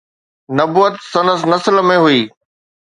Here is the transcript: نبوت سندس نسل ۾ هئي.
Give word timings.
نبوت 0.57 0.95
سندس 1.11 1.41
نسل 1.51 1.75
۾ 1.91 1.97
هئي. 2.03 2.21